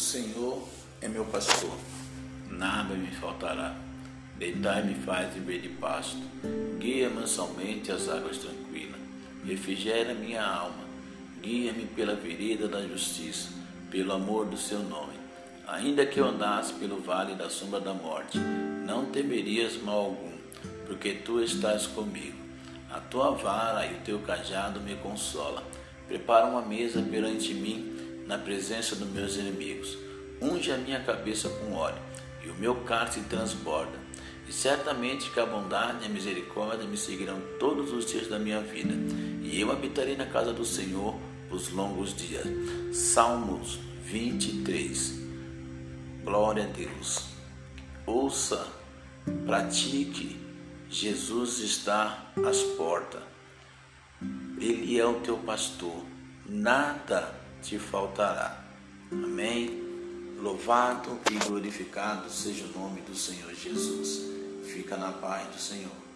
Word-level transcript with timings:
Senhor 0.00 0.66
é 1.02 1.08
meu 1.08 1.26
pastor, 1.26 1.76
nada 2.48 2.94
me 2.94 3.08
faltará. 3.08 3.76
Deitar-me 4.38 4.94
faz 4.94 5.34
viver 5.34 5.60
de 5.60 5.68
pasto, 5.68 6.16
guia 6.78 7.10
mansamente 7.10 7.92
as 7.92 8.08
águas 8.08 8.38
tranquilas, 8.38 8.98
refrigera 9.44 10.14
minha 10.14 10.42
alma, 10.42 10.84
guia-me 11.42 11.84
pela 11.84 12.14
vereda 12.14 12.66
da 12.66 12.80
justiça, 12.80 13.50
pelo 13.90 14.12
amor 14.14 14.46
do 14.46 14.56
seu 14.56 14.78
nome. 14.78 15.12
Ainda 15.68 16.06
que 16.06 16.18
eu 16.18 16.24
andasse 16.24 16.72
pelo 16.72 17.02
vale 17.02 17.34
da 17.34 17.50
sombra 17.50 17.78
da 17.78 17.92
morte, 17.92 18.38
não 18.86 19.04
temerias 19.04 19.76
mal 19.82 19.98
algum, 19.98 20.32
porque 20.86 21.12
tu 21.12 21.42
estás 21.42 21.86
comigo. 21.86 22.38
A 22.90 23.00
tua 23.00 23.32
vara 23.32 23.86
e 23.86 23.96
o 23.96 24.00
teu 24.00 24.18
cajado 24.20 24.80
me 24.80 24.96
consola. 24.96 25.62
Prepara 26.08 26.46
uma 26.46 26.62
mesa 26.62 27.02
perante 27.02 27.52
mim 27.52 28.00
na 28.30 28.38
presença 28.38 28.94
dos 28.94 29.08
meus 29.08 29.36
inimigos. 29.36 29.98
Unge 30.40 30.70
a 30.70 30.78
minha 30.78 31.00
cabeça 31.00 31.48
com 31.48 31.74
óleo, 31.74 32.00
e 32.44 32.48
o 32.48 32.54
meu 32.54 32.76
cálice 32.76 33.20
transborda. 33.22 33.98
E 34.48 34.52
certamente 34.52 35.30
que 35.30 35.40
a 35.40 35.44
bondade 35.44 36.04
e 36.04 36.06
a 36.06 36.08
misericórdia 36.08 36.86
me 36.86 36.96
seguirão 36.96 37.42
todos 37.58 37.92
os 37.92 38.06
dias 38.06 38.28
da 38.28 38.38
minha 38.38 38.60
vida, 38.60 38.94
e 39.42 39.60
eu 39.60 39.72
habitarei 39.72 40.16
na 40.16 40.26
casa 40.26 40.52
do 40.52 40.64
Senhor 40.64 41.18
os 41.50 41.70
longos 41.70 42.14
dias. 42.14 42.46
Salmos 42.96 43.80
23. 44.04 45.18
Glória 46.22 46.64
a 46.64 46.66
Deus. 46.68 47.30
Ouça, 48.06 48.64
pratique. 49.44 50.38
Jesus 50.88 51.58
está 51.58 52.32
às 52.48 52.62
portas. 52.62 53.22
Ele 54.60 54.98
é 54.98 55.04
o 55.04 55.14
teu 55.14 55.36
pastor. 55.38 56.04
Nada 56.48 57.40
te 57.62 57.78
faltará. 57.78 58.58
Amém? 59.12 59.88
Louvado 60.40 61.18
e 61.30 61.34
glorificado 61.44 62.30
seja 62.30 62.64
o 62.64 62.78
nome 62.78 63.00
do 63.02 63.14
Senhor 63.14 63.52
Jesus. 63.54 64.30
Fica 64.64 64.96
na 64.96 65.12
paz 65.12 65.46
do 65.48 65.60
Senhor. 65.60 66.09